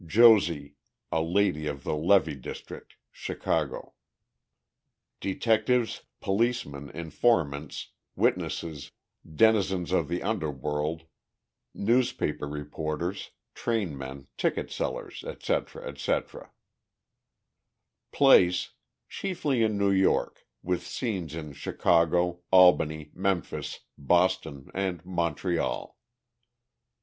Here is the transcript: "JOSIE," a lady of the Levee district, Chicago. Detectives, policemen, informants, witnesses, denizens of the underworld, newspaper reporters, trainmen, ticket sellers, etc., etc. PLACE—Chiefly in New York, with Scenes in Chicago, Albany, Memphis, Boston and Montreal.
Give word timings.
"JOSIE," 0.03 0.77
a 1.11 1.21
lady 1.21 1.67
of 1.67 1.83
the 1.83 1.95
Levee 1.95 2.33
district, 2.33 2.95
Chicago. 3.11 3.93
Detectives, 5.19 6.05
policemen, 6.19 6.89
informants, 6.89 7.89
witnesses, 8.15 8.93
denizens 9.23 9.91
of 9.91 10.07
the 10.07 10.23
underworld, 10.23 11.03
newspaper 11.75 12.47
reporters, 12.47 13.29
trainmen, 13.53 14.25
ticket 14.37 14.71
sellers, 14.71 15.23
etc., 15.23 15.87
etc. 15.87 16.49
PLACE—Chiefly 18.11 19.61
in 19.61 19.77
New 19.77 19.91
York, 19.91 20.47
with 20.63 20.81
Scenes 20.83 21.35
in 21.35 21.53
Chicago, 21.53 22.39
Albany, 22.49 23.11
Memphis, 23.13 23.81
Boston 23.99 24.71
and 24.73 25.05
Montreal. 25.05 25.95